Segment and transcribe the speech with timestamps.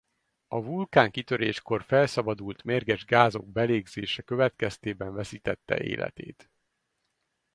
[0.47, 6.49] A vulkánkitöréskor felszabadult mérges gázok belégzése következtében veszítette életét.